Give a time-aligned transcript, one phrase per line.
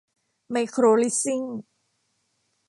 [0.51, 1.41] ไมโครลิสซิ่ง